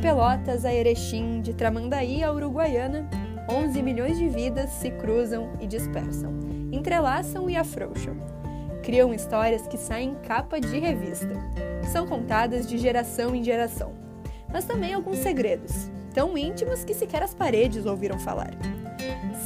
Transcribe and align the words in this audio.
Pelotas 0.00 0.64
a 0.64 0.72
Erechim, 0.72 1.42
de 1.42 1.52
Tramandaí 1.52 2.24
a 2.24 2.32
Uruguaiana, 2.32 3.06
11 3.46 3.82
milhões 3.82 4.16
de 4.16 4.28
vidas 4.28 4.70
se 4.70 4.90
cruzam 4.92 5.52
e 5.60 5.66
dispersam, 5.66 6.32
entrelaçam 6.72 7.50
e 7.50 7.56
afrouxam. 7.56 8.16
Criam 8.82 9.12
histórias 9.12 9.66
que 9.66 9.76
saem 9.76 10.14
capa 10.26 10.58
de 10.58 10.78
revista. 10.78 11.28
São 11.92 12.06
contadas 12.06 12.66
de 12.66 12.78
geração 12.78 13.34
em 13.34 13.44
geração. 13.44 13.92
Mas 14.50 14.64
também 14.64 14.94
alguns 14.94 15.18
segredos, 15.18 15.90
tão 16.14 16.36
íntimos 16.36 16.82
que 16.82 16.94
sequer 16.94 17.22
as 17.22 17.34
paredes 17.34 17.84
ouviram 17.84 18.18
falar. 18.18 18.52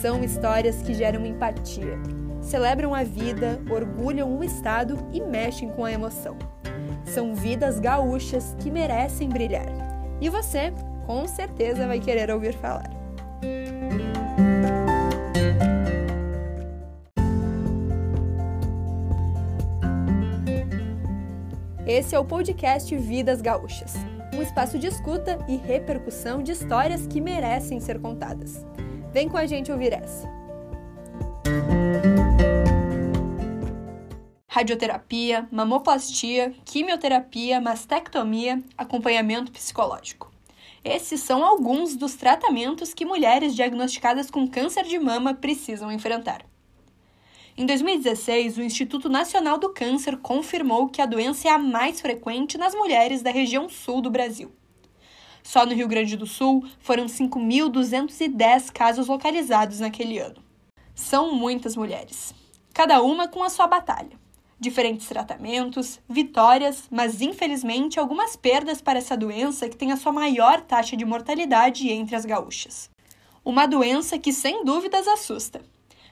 São 0.01 0.23
histórias 0.23 0.81
que 0.83 0.95
geram 0.95 1.27
empatia, 1.27 1.99
celebram 2.41 2.95
a 2.95 3.03
vida, 3.03 3.61
orgulham 3.69 4.39
o 4.39 4.45
Estado 4.45 4.97
e 5.13 5.21
mexem 5.21 5.69
com 5.71 5.85
a 5.85 5.91
emoção. 5.91 6.39
São 7.05 7.35
vidas 7.35 7.81
gaúchas 7.81 8.55
que 8.61 8.71
merecem 8.71 9.29
brilhar. 9.29 9.94
E 10.21 10.29
você, 10.29 10.73
com 11.07 11.27
certeza, 11.27 11.87
vai 11.87 12.01
querer 12.01 12.31
ouvir 12.31 12.55
falar. 12.55 12.91
Esse 21.87 22.15
é 22.15 22.19
o 22.19 22.25
podcast 22.25 22.97
Vidas 22.97 23.43
Gaúchas, 23.43 23.95
um 24.35 24.41
espaço 24.41 24.79
de 24.79 24.87
escuta 24.87 25.39
e 25.47 25.57
repercussão 25.57 26.43
de 26.43 26.53
histórias 26.53 27.07
que 27.07 27.21
merecem 27.21 27.79
ser 27.79 28.01
contadas. 28.01 28.65
Vem 29.13 29.29
com 29.29 29.37
a 29.37 29.47
gente 29.47 29.71
ouvir 29.71 29.93
essa. 29.93 30.44
Radioterapia, 34.55 35.49
mamoplastia, 35.51 36.55
quimioterapia, 36.65 37.61
mastectomia, 37.61 38.63
acompanhamento 38.79 39.51
psicológico. 39.51 40.31
Esses 40.85 41.19
são 41.23 41.45
alguns 41.45 41.97
dos 41.97 42.15
tratamentos 42.15 42.95
que 42.95 43.05
mulheres 43.05 43.57
diagnosticadas 43.57 44.31
com 44.31 44.47
câncer 44.47 44.85
de 44.85 44.97
mama 44.97 45.35
precisam 45.35 45.91
enfrentar. 45.91 46.47
Em 47.57 47.67
2016, 47.67 48.57
o 48.57 48.63
Instituto 48.63 49.09
Nacional 49.09 49.59
do 49.59 49.71
Câncer 49.71 50.19
confirmou 50.19 50.89
que 50.89 51.03
a 51.03 51.07
doença 51.07 51.49
é 51.49 51.51
a 51.51 51.59
mais 51.59 52.01
frequente 52.01 52.57
nas 52.57 52.77
mulheres 52.77 53.23
da 53.23 53.33
região 53.33 53.69
sul 53.69 54.01
do 54.01 54.09
Brasil. 54.09 54.53
Só 55.43 55.67
no 55.67 55.75
Rio 55.75 55.89
Grande 55.89 56.17
do 56.17 56.29
Sul 56.29 56.65
foram 56.79 57.07
5.210 57.07 58.71
casos 58.71 59.09
localizados 59.09 59.81
naquele 59.81 60.21
ano. 60.21 60.41
São 60.95 61.35
muitas 61.35 61.75
mulheres, 61.75 62.33
cada 62.73 63.03
uma 63.03 63.27
com 63.27 63.43
a 63.43 63.51
sua 63.51 63.67
batalha. 63.67 64.23
Diferentes 64.59 65.09
tratamentos, 65.09 66.01
vitórias, 66.09 66.85
mas 66.91 67.21
infelizmente 67.21 67.99
algumas 67.99 68.37
perdas 68.37 68.81
para 68.81 68.99
essa 68.99 69.17
doença 69.17 69.69
que 69.69 69.77
tem 69.77 69.93
a 69.93 69.97
sua 69.97 70.13
maior 70.13 70.61
taxa 70.61 70.97
de 70.97 71.05
mortalidade 71.05 71.89
entre 71.91 72.15
as 72.15 72.25
gaúchas. 72.25 72.89
Uma 73.45 73.67
doença 73.67 74.19
que 74.19 74.33
sem 74.33 74.65
dúvidas 74.65 75.07
assusta. 75.09 75.61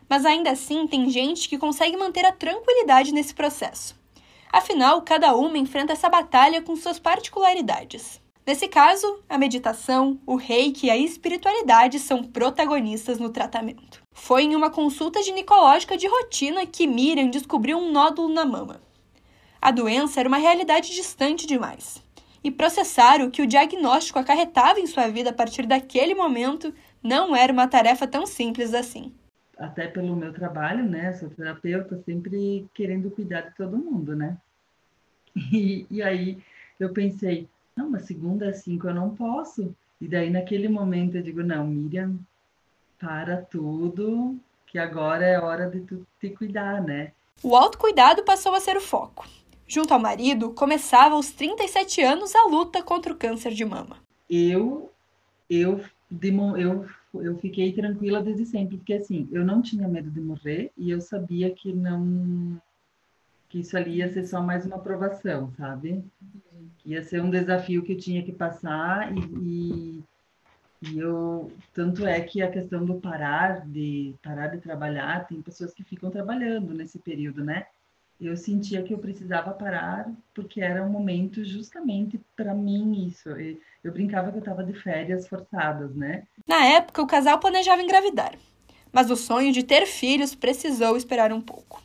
Mas 0.08 0.26
ainda 0.26 0.50
assim 0.50 0.86
tem 0.86 1.08
gente 1.08 1.48
que 1.48 1.56
consegue 1.56 1.96
manter 1.96 2.26
a 2.26 2.32
tranquilidade 2.32 3.12
nesse 3.12 3.32
processo. 3.32 3.98
Afinal, 4.52 5.00
cada 5.00 5.34
uma 5.34 5.56
enfrenta 5.56 5.94
essa 5.94 6.10
batalha 6.10 6.60
com 6.60 6.76
suas 6.76 6.98
particularidades. 6.98 8.20
Nesse 8.46 8.68
caso, 8.68 9.22
a 9.28 9.38
meditação, 9.38 10.20
o 10.26 10.34
reiki 10.34 10.88
e 10.88 10.90
a 10.90 10.96
espiritualidade 10.96 11.98
são 12.00 12.24
protagonistas 12.24 13.18
no 13.18 13.30
tratamento. 13.30 14.01
Foi 14.12 14.44
em 14.44 14.54
uma 14.54 14.70
consulta 14.70 15.22
ginecológica 15.22 15.96
de 15.96 16.06
rotina 16.06 16.66
que 16.66 16.86
Miriam 16.86 17.30
descobriu 17.30 17.78
um 17.78 17.90
nódulo 17.90 18.32
na 18.32 18.44
mama. 18.44 18.80
A 19.60 19.70
doença 19.70 20.20
era 20.20 20.28
uma 20.28 20.38
realidade 20.38 20.94
distante 20.94 21.46
demais. 21.46 22.02
E 22.44 22.50
processar 22.50 23.20
o 23.22 23.30
que 23.30 23.42
o 23.42 23.46
diagnóstico 23.46 24.18
acarretava 24.18 24.80
em 24.80 24.86
sua 24.86 25.08
vida 25.08 25.30
a 25.30 25.32
partir 25.32 25.66
daquele 25.66 26.14
momento 26.14 26.74
não 27.02 27.34
era 27.34 27.52
uma 27.52 27.68
tarefa 27.68 28.06
tão 28.06 28.26
simples 28.26 28.74
assim. 28.74 29.12
Até 29.56 29.86
pelo 29.86 30.16
meu 30.16 30.32
trabalho, 30.32 30.84
né? 30.84 31.12
Sou 31.14 31.30
terapeuta, 31.30 32.02
sempre 32.04 32.66
querendo 32.74 33.10
cuidar 33.10 33.42
de 33.42 33.54
todo 33.54 33.78
mundo, 33.78 34.14
né? 34.16 34.36
E, 35.52 35.86
e 35.90 36.02
aí 36.02 36.38
eu 36.78 36.92
pensei, 36.92 37.48
não, 37.76 37.88
mas 37.88 38.04
segunda 38.04 38.50
às 38.50 38.58
cinco 38.58 38.88
eu 38.88 38.94
não 38.94 39.14
posso. 39.14 39.74
E 40.00 40.06
daí, 40.08 40.28
naquele 40.30 40.68
momento, 40.68 41.16
eu 41.16 41.22
digo, 41.22 41.42
não, 41.42 41.66
Miriam, 41.66 42.18
para 43.02 43.42
tudo, 43.42 44.38
que 44.64 44.78
agora 44.78 45.26
é 45.26 45.40
hora 45.40 45.68
de 45.68 45.80
tu 45.80 46.06
te 46.20 46.30
cuidar, 46.30 46.80
né? 46.80 47.10
O 47.42 47.56
autocuidado 47.56 48.22
passou 48.22 48.54
a 48.54 48.60
ser 48.60 48.76
o 48.76 48.80
foco. 48.80 49.26
Junto 49.66 49.92
ao 49.92 49.98
marido, 49.98 50.50
começava 50.52 51.16
aos 51.16 51.32
37 51.32 52.00
anos 52.00 52.32
a 52.36 52.46
luta 52.46 52.80
contra 52.80 53.12
o 53.12 53.16
câncer 53.16 53.52
de 53.52 53.64
mama. 53.64 53.96
Eu, 54.30 54.88
eu, 55.50 55.80
eu, 56.56 56.86
eu 57.14 57.38
fiquei 57.38 57.72
tranquila 57.72 58.22
desde 58.22 58.46
sempre, 58.46 58.76
porque 58.76 58.94
assim, 58.94 59.28
eu 59.32 59.44
não 59.44 59.60
tinha 59.60 59.88
medo 59.88 60.08
de 60.08 60.20
morrer 60.20 60.70
e 60.78 60.90
eu 60.90 61.00
sabia 61.00 61.50
que 61.50 61.72
não 61.72 62.60
que 63.48 63.60
isso 63.60 63.76
ali 63.76 63.96
ia 63.96 64.10
ser 64.10 64.24
só 64.24 64.40
mais 64.40 64.64
uma 64.64 64.76
aprovação, 64.76 65.52
sabe? 65.58 66.02
Ia 66.86 67.02
ser 67.02 67.20
um 67.20 67.28
desafio 67.28 67.82
que 67.82 67.92
eu 67.92 67.98
tinha 67.98 68.22
que 68.22 68.32
passar 68.32 69.12
e, 69.14 69.20
e, 69.20 70.04
e, 70.82 70.98
eu 70.98 71.50
tanto 71.72 72.06
é 72.06 72.20
que 72.20 72.42
a 72.42 72.50
questão 72.50 72.84
do 72.84 72.94
parar 72.94 73.66
de 73.66 74.14
parar 74.22 74.48
de 74.48 74.58
trabalhar 74.58 75.26
tem 75.26 75.40
pessoas 75.40 75.72
que 75.72 75.84
ficam 75.84 76.10
trabalhando 76.10 76.74
nesse 76.74 76.98
período, 76.98 77.44
né? 77.44 77.66
Eu 78.20 78.36
sentia 78.36 78.82
que 78.82 78.92
eu 78.92 78.98
precisava 78.98 79.52
parar 79.52 80.10
porque 80.34 80.60
era 80.60 80.84
um 80.84 80.88
momento 80.88 81.44
justamente 81.44 82.20
para 82.36 82.54
mim 82.54 83.06
isso. 83.06 83.28
Eu, 83.30 83.58
eu 83.82 83.92
brincava 83.92 84.30
que 84.30 84.36
eu 84.36 84.40
estava 84.40 84.62
de 84.62 84.72
férias 84.74 85.26
forçadas, 85.26 85.94
né? 85.94 86.24
Na 86.46 86.64
época 86.66 87.02
o 87.02 87.06
casal 87.06 87.38
planejava 87.38 87.82
engravidar, 87.82 88.34
mas 88.92 89.10
o 89.10 89.16
sonho 89.16 89.52
de 89.52 89.62
ter 89.62 89.86
filhos 89.86 90.34
precisou 90.34 90.96
esperar 90.96 91.32
um 91.32 91.40
pouco. 91.40 91.82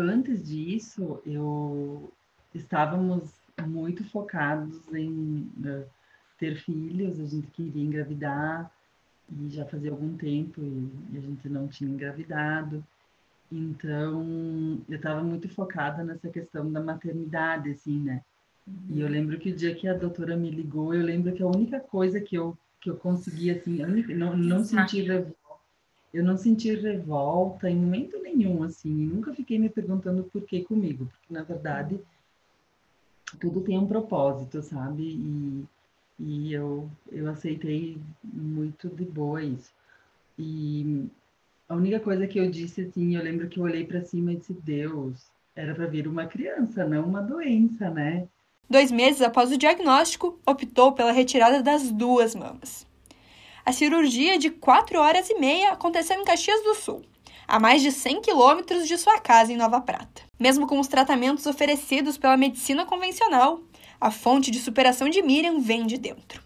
antes 0.00 0.46
disso, 0.46 1.20
eu 1.26 2.12
estávamos 2.54 3.37
muito 3.66 4.04
focados 4.04 4.80
em 4.92 5.50
uh, 5.58 5.84
ter 6.38 6.56
filhos, 6.56 7.20
a 7.20 7.26
gente 7.26 7.46
queria 7.48 7.82
engravidar 7.82 8.70
e 9.30 9.50
já 9.50 9.64
fazia 9.66 9.90
algum 9.90 10.16
tempo 10.16 10.60
e, 10.60 10.90
e 11.12 11.18
a 11.18 11.20
gente 11.20 11.48
não 11.48 11.68
tinha 11.68 11.90
engravidado. 11.90 12.84
Então, 13.50 14.78
eu 14.88 14.96
estava 14.96 15.22
muito 15.22 15.48
focada 15.48 16.02
nessa 16.04 16.28
questão 16.28 16.70
da 16.70 16.80
maternidade, 16.80 17.70
assim, 17.70 17.98
né? 18.00 18.22
Uhum. 18.66 18.96
E 18.96 19.00
eu 19.00 19.08
lembro 19.08 19.38
que 19.38 19.50
o 19.50 19.56
dia 19.56 19.74
que 19.74 19.88
a 19.88 19.94
doutora 19.94 20.36
me 20.36 20.50
ligou, 20.50 20.94
eu 20.94 21.02
lembro 21.02 21.32
que 21.32 21.42
a 21.42 21.46
única 21.46 21.80
coisa 21.80 22.20
que 22.20 22.36
eu, 22.36 22.56
que 22.80 22.90
eu 22.90 22.96
consegui, 22.96 23.50
assim, 23.50 23.78
não, 24.14 24.36
não 24.36 24.62
senti 24.62 25.06
eu 26.12 26.24
não 26.24 26.36
senti 26.36 26.74
revolta 26.74 27.68
em 27.68 27.76
momento 27.76 28.18
nenhum, 28.22 28.62
assim, 28.62 28.90
nunca 28.90 29.34
fiquei 29.34 29.58
me 29.58 29.68
perguntando 29.68 30.24
por 30.24 30.42
que 30.42 30.62
comigo, 30.62 31.06
porque 31.06 31.32
na 31.32 31.42
verdade 31.42 32.00
tudo 33.36 33.60
tem 33.60 33.78
um 33.78 33.86
propósito, 33.86 34.62
sabe? 34.62 35.02
E, 35.02 35.64
e 36.18 36.52
eu, 36.52 36.88
eu 37.10 37.28
aceitei 37.28 37.98
muito 38.24 38.88
de 38.88 39.04
boa 39.04 39.42
isso. 39.42 39.72
E 40.38 41.06
a 41.68 41.74
única 41.74 42.00
coisa 42.00 42.26
que 42.26 42.38
eu 42.38 42.50
disse, 42.50 42.82
assim, 42.82 43.16
eu 43.16 43.22
lembro 43.22 43.48
que 43.48 43.58
eu 43.58 43.64
olhei 43.64 43.84
para 43.84 44.04
cima 44.04 44.32
e 44.32 44.36
disse: 44.36 44.52
Deus, 44.52 45.26
era 45.54 45.74
para 45.74 45.86
vir 45.86 46.06
uma 46.06 46.26
criança, 46.26 46.84
não 46.86 47.04
uma 47.04 47.20
doença, 47.20 47.90
né? 47.90 48.26
Dois 48.70 48.90
meses 48.90 49.22
após 49.22 49.50
o 49.50 49.58
diagnóstico, 49.58 50.38
optou 50.46 50.92
pela 50.92 51.10
retirada 51.10 51.62
das 51.62 51.90
duas 51.90 52.34
mamas. 52.34 52.86
A 53.64 53.72
cirurgia 53.72 54.38
de 54.38 54.50
4 54.50 54.98
horas 54.98 55.28
e 55.28 55.38
meia 55.38 55.72
aconteceu 55.72 56.18
em 56.18 56.24
Caxias 56.24 56.62
do 56.62 56.74
Sul, 56.74 57.02
a 57.48 57.58
mais 57.58 57.80
de 57.80 57.90
100 57.90 58.20
quilômetros 58.20 58.86
de 58.86 58.98
sua 58.98 59.18
casa 59.18 59.50
em 59.50 59.56
Nova 59.56 59.80
Prata. 59.80 60.22
Mesmo 60.38 60.66
com 60.66 60.78
os 60.78 60.86
tratamentos 60.86 61.46
oferecidos 61.46 62.18
pela 62.18 62.36
medicina 62.36 62.84
convencional, 62.84 63.60
a 63.98 64.10
fonte 64.10 64.50
de 64.50 64.60
superação 64.60 65.08
de 65.08 65.22
Miriam 65.22 65.58
vem 65.58 65.86
de 65.86 65.96
dentro. 65.96 66.42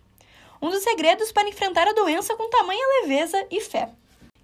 Um 0.63 0.71
dos 0.71 0.85
segredos 0.85 1.33
para 1.33 1.49
enfrentar 1.49 1.89
a 1.89 1.93
doença 1.93 2.37
com 2.37 2.49
tamanha 2.49 3.03
leveza 3.03 3.45
e 3.51 3.61
fé. 3.61 3.91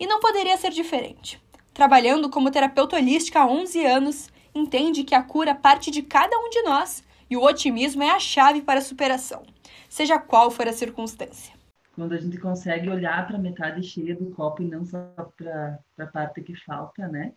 E 0.01 0.07
não 0.07 0.19
poderia 0.19 0.57
ser 0.57 0.73
diferente. 0.73 1.41
Trabalhando 1.73 2.29
como 2.29 2.51
terapeuta 2.51 2.97
holística 2.97 3.39
há 3.39 3.47
11 3.47 3.87
anos, 3.87 4.29
entende 4.53 5.05
que 5.05 5.15
a 5.15 5.23
cura 5.23 5.55
parte 5.55 5.93
de 5.93 6.03
cada 6.03 6.37
um 6.37 6.51
de 6.51 6.63
nós 6.63 7.05
e 7.31 7.37
o 7.37 7.45
otimismo 7.45 8.03
é 8.03 8.11
a 8.11 8.19
chave 8.19 8.63
para 8.63 8.81
a 8.81 8.83
superação, 8.83 9.45
seja 9.89 10.19
qual 10.19 10.51
for 10.51 10.67
a 10.67 10.73
circunstância 10.73 11.58
quando 11.99 12.13
a 12.13 12.17
gente 12.17 12.39
consegue 12.39 12.89
olhar 12.89 13.27
para 13.27 13.37
a 13.37 13.41
metade 13.41 13.83
cheia 13.83 14.15
do 14.15 14.31
copo 14.31 14.63
e 14.63 14.69
não 14.69 14.85
só 14.85 15.13
para 15.37 15.81
a 15.99 16.07
parte 16.07 16.41
que 16.43 16.55
falta, 16.55 17.09
né? 17.09 17.33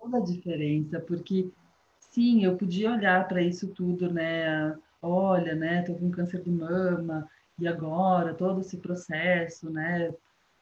Toda 0.00 0.18
a 0.18 0.20
diferença, 0.20 1.00
porque 1.00 1.50
sim, 1.98 2.44
eu 2.44 2.56
podia 2.56 2.92
olhar 2.92 3.26
para 3.26 3.42
isso 3.42 3.66
tudo, 3.74 4.08
né? 4.08 4.72
Olha, 5.02 5.56
né? 5.56 5.82
Tô 5.82 5.96
com 5.96 6.12
câncer 6.12 6.40
de 6.44 6.50
mama 6.50 7.28
e 7.58 7.66
agora 7.66 8.32
todo 8.34 8.60
esse 8.60 8.76
processo, 8.76 9.68
né? 9.68 10.14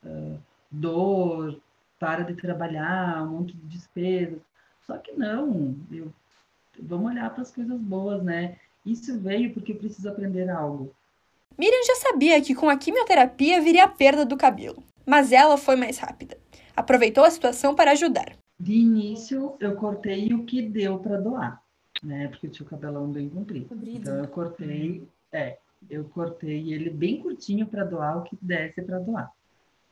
Uh, 0.03 0.39
dor, 0.71 1.61
para 2.01 2.23
de 2.23 2.33
trabalhar, 2.33 3.23
um 3.23 3.33
monte 3.33 3.55
de 3.55 3.67
despesas. 3.67 4.41
Só 4.81 4.97
que 4.97 5.13
não, 5.13 5.77
eu, 5.91 6.11
vamos 6.81 7.11
olhar 7.11 7.29
para 7.29 7.43
as 7.43 7.51
coisas 7.51 7.79
boas, 7.79 8.23
né? 8.23 8.57
Isso 8.87 9.21
veio 9.21 9.53
porque 9.53 9.73
eu 9.73 9.77
preciso 9.77 10.09
aprender 10.09 10.49
algo. 10.49 10.95
Miriam 11.59 11.85
já 11.87 11.97
sabia 11.97 12.41
que 12.41 12.55
com 12.55 12.69
a 12.69 12.77
quimioterapia 12.77 13.61
viria 13.61 13.85
a 13.85 13.89
perda 13.89 14.25
do 14.25 14.37
cabelo, 14.37 14.83
mas 15.07 15.33
ela 15.33 15.57
foi 15.57 15.77
mais 15.77 15.99
rápida. 15.99 16.37
Aproveitou 16.75 17.25
a 17.25 17.31
situação 17.31 17.75
para 17.75 17.93
ajudar. 17.93 18.37
De 18.59 18.75
início, 18.75 19.55
eu 19.61 19.75
cortei 19.75 20.33
o 20.33 20.45
que 20.45 20.63
deu 20.63 20.99
para 20.99 21.21
doar, 21.21 21.63
né? 22.03 22.29
Porque 22.29 22.47
eu 22.47 22.51
tinha 22.51 22.67
o 22.67 22.71
cabelão 22.71 23.11
bem 23.11 23.29
comprido. 23.29 23.67
comprido. 23.67 23.99
Então 23.99 24.19
eu 24.19 24.29
cortei, 24.29 25.03
é, 25.33 25.59
eu 25.91 26.05
cortei 26.05 26.73
ele 26.73 26.89
bem 26.89 27.21
curtinho 27.21 27.67
para 27.67 27.85
doar 27.85 28.19
o 28.19 28.23
que 28.23 28.39
desse 28.41 28.81
para 28.83 28.99
doar. 28.99 29.31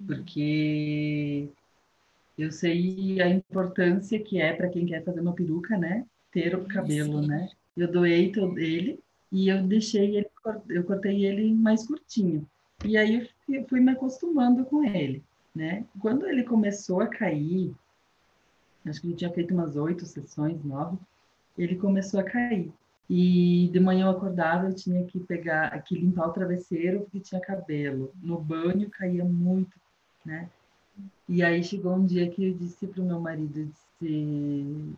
Porque 0.06 1.48
eu 2.38 2.50
sei 2.50 3.20
a 3.20 3.28
importância 3.28 4.18
que 4.18 4.40
é 4.40 4.52
para 4.52 4.68
quem 4.68 4.86
quer 4.86 5.04
fazer 5.04 5.20
uma 5.20 5.34
peruca, 5.34 5.76
né? 5.76 6.06
Ter 6.32 6.54
o 6.54 6.64
cabelo, 6.64 7.22
Sim. 7.22 7.28
né? 7.28 7.50
Eu 7.76 7.90
doei 7.90 8.30
todo 8.32 8.58
ele 8.58 8.98
e 9.32 9.48
eu 9.48 9.62
deixei 9.62 10.16
ele, 10.16 10.29
eu 10.68 10.84
cortei 10.84 11.24
ele 11.24 11.52
mais 11.54 11.86
curtinho. 11.86 12.46
E 12.84 12.96
aí 12.96 13.28
eu 13.48 13.64
fui 13.68 13.80
me 13.80 13.92
acostumando 13.92 14.64
com 14.64 14.84
ele, 14.84 15.22
né? 15.54 15.84
Quando 16.00 16.26
ele 16.26 16.44
começou 16.44 17.00
a 17.00 17.06
cair, 17.06 17.74
acho 18.86 19.00
que 19.00 19.08
ele 19.08 19.16
tinha 19.16 19.32
feito 19.32 19.52
umas 19.52 19.76
oito 19.76 20.06
sessões, 20.06 20.62
nove, 20.64 20.98
ele 21.58 21.76
começou 21.76 22.20
a 22.20 22.24
cair. 22.24 22.72
E 23.08 23.68
de 23.72 23.80
manhã 23.80 24.06
eu 24.06 24.10
acordava, 24.10 24.68
eu 24.68 24.74
tinha 24.74 25.04
que 25.04 25.18
pegar, 25.18 25.76
que 25.82 25.96
limpar 25.96 26.28
o 26.28 26.32
travesseiro 26.32 27.00
porque 27.00 27.20
tinha 27.20 27.40
cabelo. 27.40 28.12
No 28.22 28.40
banho 28.40 28.88
caía 28.88 29.24
muito, 29.24 29.76
né? 30.24 30.48
E 31.28 31.42
aí 31.42 31.62
chegou 31.62 31.94
um 31.94 32.06
dia 32.06 32.30
que 32.30 32.44
eu 32.44 32.54
disse 32.54 32.86
para 32.86 33.02
o 33.02 33.06
meu 33.06 33.20
marido, 33.20 33.64
disse, 33.64 34.96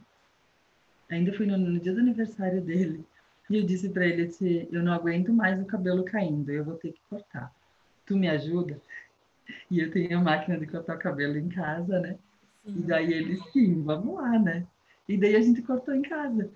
ainda 1.08 1.32
foi 1.32 1.46
no, 1.46 1.56
no, 1.56 1.80
dia 1.80 1.92
do 1.92 2.00
aniversário 2.00 2.60
dele, 2.60 3.04
e 3.52 3.58
eu 3.58 3.64
disse 3.64 3.90
para 3.90 4.06
ele, 4.06 4.22
eu, 4.22 4.26
disse, 4.28 4.66
eu 4.72 4.82
não 4.82 4.94
aguento 4.94 5.30
mais 5.30 5.60
o 5.60 5.66
cabelo 5.66 6.02
caindo, 6.04 6.50
eu 6.50 6.64
vou 6.64 6.76
ter 6.76 6.90
que 6.90 7.00
cortar. 7.10 7.52
Tu 8.06 8.16
me 8.16 8.26
ajuda? 8.26 8.80
E 9.70 9.78
eu 9.78 9.90
tenho 9.90 10.18
a 10.18 10.22
máquina 10.22 10.58
de 10.58 10.66
cortar 10.66 10.96
o 10.96 10.98
cabelo 10.98 11.36
em 11.36 11.50
casa, 11.50 12.00
né? 12.00 12.16
Sim. 12.64 12.78
E 12.78 12.82
daí 12.82 13.12
ele, 13.12 13.38
sim, 13.52 13.82
vamos 13.82 14.14
lá, 14.14 14.38
né? 14.38 14.66
E 15.06 15.18
daí 15.18 15.36
a 15.36 15.42
gente 15.42 15.60
cortou 15.60 15.94
em 15.94 16.00
casa. 16.00 16.48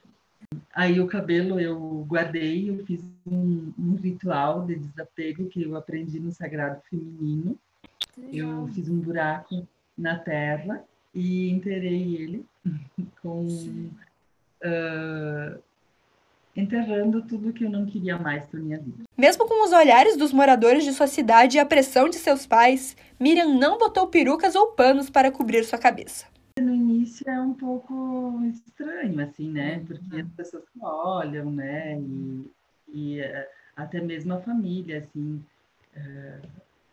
Aí 0.73 0.99
o 0.99 1.07
cabelo 1.07 1.61
eu 1.61 2.07
guardei, 2.09 2.71
eu 2.71 2.83
fiz 2.87 3.05
um, 3.27 3.75
um 3.79 3.97
ritual 3.97 4.65
de 4.65 4.77
desapego 4.77 5.51
que 5.51 5.65
eu 5.65 5.77
aprendi 5.77 6.19
no 6.19 6.33
Sagrado 6.33 6.81
Feminino. 6.89 7.59
Eu 8.33 8.69
fiz 8.69 8.89
um 8.89 9.01
buraco 9.01 9.69
na 9.99 10.19
terra 10.19 10.83
e 11.15 11.51
enterrei 11.51 12.17
ele 12.17 12.47
com 13.21 13.47
uh, 14.65 15.63
enterrando 16.57 17.23
tudo 17.23 17.53
que 17.53 17.65
eu 17.65 17.71
não 17.71 17.85
queria 17.85 18.19
mais 18.19 18.45
para 18.47 18.61
minha 18.61 18.79
vida. 18.79 19.05
Mesmo 19.17 19.47
com 19.47 19.65
os 19.65 19.73
olhares 19.73 20.17
dos 20.17 20.33
moradores 20.33 20.85
de 20.85 20.93
sua 20.93 21.07
cidade 21.07 21.57
e 21.57 21.61
a 21.61 21.67
pressão 21.67 22.09
de 22.09 22.17
seus 22.17 22.47
pais, 22.47 22.97
Miriam 23.21 23.59
não 23.59 23.79
botou 23.79 24.07
perucas 24.09 24.55
ou 24.55 24.69
panos 24.69 25.11
para 25.11 25.31
cobrir 25.31 25.65
sua 25.65 25.79
cabeça. 25.79 26.27
No 26.59 26.75
início 26.75 27.29
é 27.29 27.39
um 27.39 27.53
pouco 27.53 28.41
estranho, 28.47 29.21
assim, 29.21 29.51
né? 29.51 29.85
Porque 29.87 30.23
as 30.23 30.29
pessoas 30.31 30.65
olham, 30.81 31.51
né? 31.51 31.99
E, 32.01 32.51
e 32.89 33.21
eh, 33.21 33.49
até 33.77 34.01
mesmo 34.01 34.33
a 34.33 34.41
família, 34.41 35.01
assim. 35.01 35.45
Uh, 35.95 36.49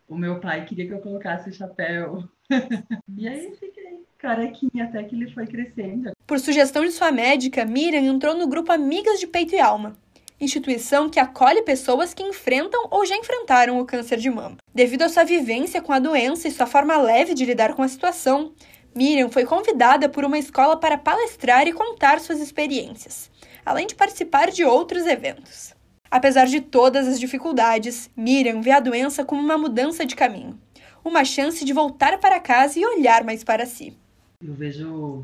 o 0.10 0.18
meu 0.18 0.40
pai 0.40 0.66
queria 0.66 0.86
que 0.86 0.94
eu 0.94 1.00
colocasse 1.00 1.50
o 1.50 1.54
chapéu. 1.54 2.28
e 3.18 3.28
aí 3.28 3.56
fiquei 3.56 4.04
carequinha 4.24 4.86
até 4.86 5.04
que 5.04 5.16
ele 5.16 5.32
foi 5.32 5.46
crescendo. 5.46 6.12
Por 6.34 6.40
sugestão 6.40 6.84
de 6.84 6.92
sua 6.92 7.12
médica, 7.12 7.64
Miriam 7.64 8.02
entrou 8.02 8.36
no 8.36 8.48
grupo 8.48 8.72
Amigas 8.72 9.20
de 9.20 9.28
Peito 9.28 9.54
e 9.54 9.60
Alma, 9.60 9.96
instituição 10.42 11.08
que 11.08 11.20
acolhe 11.20 11.62
pessoas 11.62 12.12
que 12.12 12.24
enfrentam 12.24 12.88
ou 12.90 13.06
já 13.06 13.16
enfrentaram 13.16 13.80
o 13.80 13.86
câncer 13.86 14.18
de 14.18 14.32
mama. 14.32 14.58
Devido 14.74 15.04
à 15.04 15.10
sua 15.10 15.24
vivência 15.24 15.80
com 15.80 15.94
a 15.94 16.00
doença 16.00 16.48
e 16.48 16.52
sua 16.52 16.66
forma 16.66 16.98
leve 16.98 17.36
de 17.36 17.46
lidar 17.46 17.76
com 17.76 17.84
a 17.84 17.88
situação, 17.88 18.52
Miriam 18.96 19.30
foi 19.30 19.46
convidada 19.46 20.10
por 20.10 20.26
uma 20.26 20.40
escola 20.40 20.76
para 20.76 20.98
palestrar 20.98 21.68
e 21.68 21.72
contar 21.72 22.20
suas 22.20 22.40
experiências, 22.42 23.30
além 23.64 23.86
de 23.86 23.94
participar 23.94 24.50
de 24.50 24.66
outros 24.66 25.06
eventos. 25.06 25.76
Apesar 26.10 26.48
de 26.48 26.62
todas 26.62 27.08
as 27.08 27.20
dificuldades, 27.20 28.10
Miriam 28.18 28.60
vê 28.60 28.72
a 28.72 28.80
doença 28.80 29.24
como 29.24 29.40
uma 29.40 29.56
mudança 29.56 30.04
de 30.04 30.16
caminho, 30.16 30.60
uma 31.06 31.24
chance 31.24 31.64
de 31.64 31.74
voltar 31.74 32.18
para 32.18 32.40
casa 32.40 32.80
e 32.80 32.86
olhar 32.88 33.24
mais 33.24 33.44
para 33.44 33.68
si. 33.68 33.96
Eu 34.44 34.56
vejo 34.56 35.24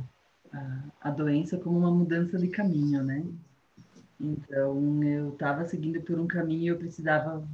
a, 0.54 1.10
a 1.10 1.12
doença 1.12 1.58
como 1.58 1.78
uma 1.78 1.92
mudança 1.92 2.38
de 2.38 2.48
caminho, 2.48 3.04
né? 3.04 3.26
Então, 4.20 5.04
eu 5.04 5.30
estava 5.30 5.66
seguindo 5.66 6.02
por 6.02 6.20
um 6.20 6.28
caminho 6.28 6.62
e 6.64 6.68
eu 6.68 6.78
precisava 6.78 7.48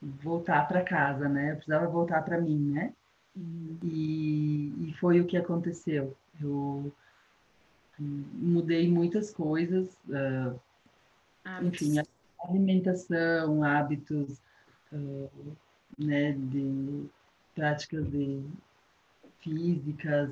voltar 0.00 0.66
para 0.66 0.82
casa, 0.82 1.28
né? 1.28 1.52
Eu 1.52 1.56
precisava 1.56 1.86
voltar 1.86 2.22
para 2.22 2.40
mim, 2.40 2.72
né? 2.72 2.92
Uhum. 3.36 3.78
E, 3.82 4.88
e, 4.88 4.94
foi 4.98 5.20
o 5.20 5.26
que 5.26 5.36
aconteceu. 5.36 6.16
Eu 6.40 6.92
mudei 7.98 8.88
muitas 8.88 9.30
coisas, 9.30 9.88
uh, 10.08 10.58
enfim, 11.62 11.96
alimentação, 12.40 13.62
hábitos, 13.62 14.38
uh, 14.92 15.56
né, 15.98 16.32
de 16.32 17.06
práticas 17.54 18.08
de 18.10 18.42
físicas 19.40 20.30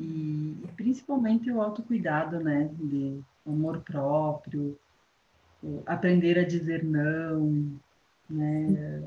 e, 0.00 0.56
e 0.64 0.68
principalmente 0.76 1.50
o 1.50 1.60
autocuidado, 1.60 2.40
né, 2.40 2.70
de 2.72 3.20
amor 3.46 3.80
próprio, 3.80 4.78
aprender 5.84 6.38
a 6.38 6.46
dizer 6.46 6.82
não, 6.82 7.78
né, 8.28 9.02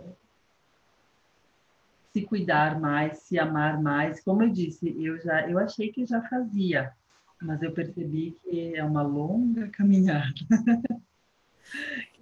se 2.14 2.22
cuidar 2.22 2.80
mais, 2.80 3.18
se 3.20 3.40
amar 3.40 3.82
mais. 3.82 4.24
Como 4.24 4.44
eu 4.44 4.50
disse, 4.50 4.96
eu 5.04 5.20
já 5.20 5.50
eu 5.50 5.58
achei 5.58 5.92
que 5.92 6.06
já 6.06 6.22
fazia, 6.22 6.94
mas 7.42 7.62
eu 7.64 7.72
percebi 7.72 8.38
que 8.44 8.76
é 8.76 8.84
uma 8.84 9.02
longa 9.02 9.68
caminhada. 9.70 10.32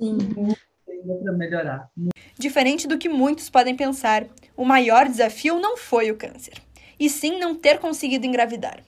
ainda 0.02 1.16
para 1.24 1.34
melhorar. 1.34 1.92
Diferente 2.40 2.88
do 2.88 2.98
que 2.98 3.10
muitos 3.10 3.50
podem 3.50 3.76
pensar, 3.76 4.26
o 4.56 4.64
maior 4.64 5.08
desafio 5.08 5.60
não 5.60 5.76
foi 5.78 6.10
o 6.10 6.18
câncer, 6.18 6.54
e 7.02 7.10
sim 7.10 7.40
não 7.40 7.56
ter 7.56 7.80
conseguido 7.80 8.28
engravidar. 8.28 8.84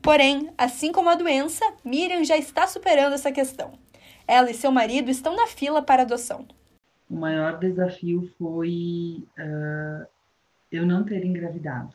Porém, 0.00 0.52
assim 0.56 0.92
como 0.92 1.10
a 1.10 1.16
doença, 1.16 1.64
Miriam 1.84 2.22
já 2.22 2.36
está 2.36 2.64
superando 2.68 3.14
essa 3.14 3.32
questão. 3.32 3.72
Ela 4.24 4.52
e 4.52 4.54
seu 4.54 4.70
marido 4.70 5.10
estão 5.10 5.34
na 5.34 5.48
fila 5.48 5.82
para 5.82 6.02
adoção. 6.02 6.46
O 7.10 7.16
maior 7.16 7.58
desafio 7.58 8.32
foi 8.38 9.24
uh, 9.36 10.06
eu 10.70 10.86
não 10.86 11.02
ter 11.02 11.24
engravidado. 11.24 11.92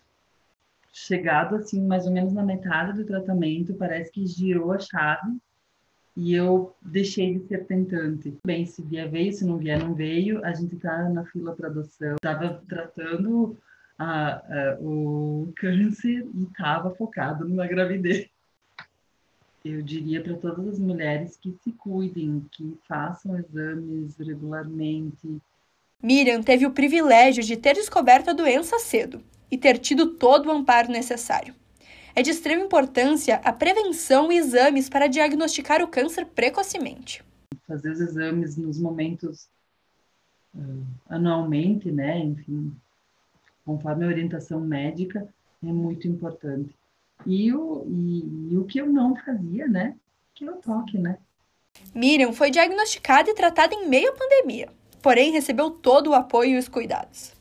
Chegado 0.91 1.55
assim, 1.55 1.81
mais 1.87 2.05
ou 2.05 2.11
menos 2.11 2.33
na 2.33 2.43
metade 2.43 2.91
do 2.91 3.05
tratamento, 3.05 3.73
parece 3.75 4.11
que 4.11 4.27
girou 4.27 4.73
a 4.73 4.79
chave 4.79 5.37
e 6.17 6.33
eu 6.33 6.75
deixei 6.81 7.39
de 7.39 7.47
ser 7.47 7.65
tentante. 7.65 8.37
Bem, 8.45 8.65
se 8.65 8.81
vier 8.81 9.09
veio, 9.09 9.31
se 9.31 9.45
não 9.45 9.57
vier 9.57 9.79
não 9.79 9.93
veio. 9.93 10.43
A 10.43 10.53
gente 10.53 10.75
está 10.75 11.07
na 11.07 11.23
fila 11.23 11.55
para 11.55 11.69
adoção. 11.69 12.15
Estava 12.15 12.61
tratando 12.67 13.57
a, 13.97 14.35
a, 14.35 14.77
o 14.79 15.53
câncer 15.55 16.27
e 16.33 16.43
estava 16.43 16.93
focado 16.95 17.47
numa 17.47 17.67
gravidez. 17.67 18.27
Eu 19.63 19.81
diria 19.81 20.21
para 20.21 20.35
todas 20.35 20.67
as 20.67 20.79
mulheres 20.79 21.37
que 21.37 21.55
se 21.63 21.71
cuidem, 21.71 22.45
que 22.51 22.77
façam 22.87 23.37
exames 23.37 24.15
regularmente. 24.17 25.41
Miriam 26.03 26.43
teve 26.43 26.67
o 26.67 26.71
privilégio 26.71 27.43
de 27.43 27.57
ter 27.57 27.73
descoberto 27.73 28.29
a 28.29 28.33
doença 28.33 28.77
cedo 28.77 29.23
e 29.49 29.57
ter 29.57 29.79
tido 29.79 30.11
todo 30.15 30.47
o 30.47 30.51
amparo 30.51 30.91
necessário. 30.91 31.55
É 32.15 32.21
de 32.21 32.29
extrema 32.29 32.63
importância 32.63 33.41
a 33.43 33.51
prevenção 33.51 34.31
e 34.31 34.37
exames 34.37 34.87
para 34.87 35.07
diagnosticar 35.07 35.81
o 35.81 35.87
câncer 35.87 36.25
precocemente. 36.25 37.23
Fazer 37.67 37.91
os 37.91 37.99
exames 37.99 38.55
nos 38.55 38.79
momentos 38.79 39.49
uh, 40.53 40.85
anualmente, 41.09 41.91
né? 41.91 42.19
Enfim, 42.19 42.71
conforme 43.65 44.05
a 44.05 44.07
orientação 44.07 44.59
médica, 44.61 45.27
é 45.63 45.73
muito 45.73 46.07
importante. 46.07 46.75
E 47.25 47.51
o, 47.53 47.85
e, 47.87 48.51
e 48.51 48.57
o 48.57 48.65
que 48.65 48.79
eu 48.79 48.87
não 48.87 49.15
fazia, 49.15 49.67
né? 49.67 49.95
Que 50.33 50.47
o 50.47 50.57
toque, 50.57 50.97
né? 50.97 51.17
Miriam 51.93 52.31
foi 52.31 52.51
diagnosticada 52.51 53.29
e 53.29 53.33
tratada 53.33 53.73
em 53.73 53.87
meio 53.87 54.11
à 54.11 54.13
pandemia, 54.13 54.69
porém 55.01 55.31
recebeu 55.31 55.71
todo 55.71 56.11
o 56.11 56.13
apoio 56.13 56.51
e 56.51 56.57
os 56.57 56.69
cuidados. 56.69 57.33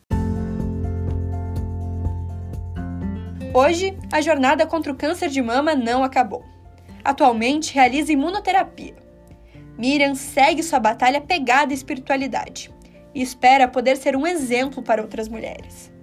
Hoje, 3.53 3.97
a 4.13 4.21
jornada 4.21 4.67
contra 4.67 4.91
o 4.91 4.97
câncer 4.97 5.29
de 5.29 5.41
mama 5.41 5.77
não 5.77 6.03
acabou. 6.03 6.45
Atualmente, 7.05 7.73
realiza 7.73 8.13
imunoterapia. 8.13 8.97
Miriam 9.79 10.15
segue 10.15 10.63
sua 10.63 10.81
batalha 10.81 11.21
pegada 11.21 11.73
à 11.73 11.75
espiritualidade 11.75 12.73
e 13.15 13.23
espera 13.23 13.69
poder 13.69 13.97
ser 13.97 14.17
um 14.17 14.27
exemplo 14.27 14.83
para 14.83 15.03
outras 15.03 15.29
mulheres. 15.29 15.94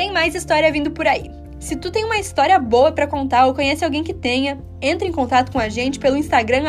Tem 0.00 0.10
mais 0.10 0.34
história 0.34 0.72
vindo 0.72 0.90
por 0.92 1.06
aí. 1.06 1.30
Se 1.58 1.76
tu 1.76 1.90
tem 1.90 2.06
uma 2.06 2.16
história 2.16 2.58
boa 2.58 2.90
para 2.90 3.06
contar 3.06 3.44
ou 3.44 3.52
conhece 3.52 3.84
alguém 3.84 4.02
que 4.02 4.14
tenha, 4.14 4.58
entre 4.80 5.06
em 5.06 5.12
contato 5.12 5.52
com 5.52 5.58
a 5.58 5.68
gente 5.68 5.98
pelo 5.98 6.16
Instagram 6.16 6.62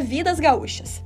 @vidasgaúchas. 0.00 1.04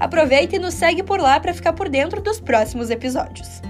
Aproveita 0.00 0.56
e 0.56 0.58
nos 0.58 0.74
segue 0.74 1.04
por 1.04 1.20
lá 1.20 1.38
para 1.38 1.54
ficar 1.54 1.72
por 1.72 1.88
dentro 1.88 2.20
dos 2.20 2.40
próximos 2.40 2.90
episódios. 2.90 3.62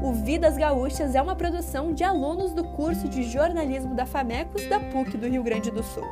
O 0.00 0.12
Vidas 0.12 0.56
Gaúchas 0.56 1.16
é 1.16 1.20
uma 1.20 1.34
produção 1.34 1.92
de 1.92 2.04
alunos 2.04 2.52
do 2.52 2.62
curso 2.62 3.08
de 3.08 3.24
jornalismo 3.24 3.92
da 3.92 4.06
FAMECOS 4.06 4.68
da 4.68 4.78
PUC 4.78 5.16
do 5.16 5.26
Rio 5.26 5.42
Grande 5.42 5.72
do 5.72 5.82
Sul. 5.82 6.06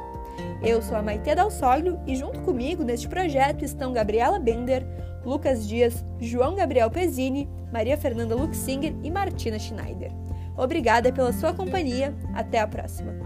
Eu 0.61 0.83
sou 0.83 0.97
a 0.97 1.03
Maite 1.03 1.37
Dalsoglio 1.37 2.01
e 2.05 2.17
junto 2.17 2.41
comigo 2.41 2.83
neste 2.83 3.07
projeto 3.07 3.65
estão 3.65 3.93
Gabriela 3.93 4.41
Bender, 4.41 4.85
Lucas 5.25 5.67
Dias, 5.67 6.05
João 6.21 6.55
Gabriel 6.55 6.91
Pezzini, 6.91 7.49
Maria 7.73 7.97
Fernanda 7.97 8.35
Luxinger 8.35 8.95
e 9.03 9.11
Martina 9.11 9.59
Schneider. 9.59 10.13
Obrigada 10.57 11.13
pela 11.13 11.33
sua 11.33 11.53
companhia. 11.53 12.15
Até 12.35 12.61
a 12.61 12.67
próxima. 12.67 13.18